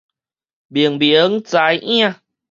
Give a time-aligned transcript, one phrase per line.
[0.67, 2.15] 明明知影